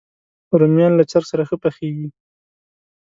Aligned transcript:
رومیان 0.59 0.93
له 0.99 1.03
چرګ 1.11 1.25
سره 1.31 1.43
ښه 1.49 1.57
پخېږي 1.63 2.07